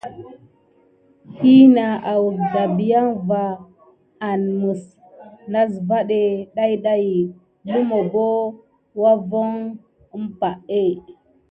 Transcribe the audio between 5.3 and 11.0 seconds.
nasvaɗé ɗayɗay, lumu bo wavoŋ əmpahé.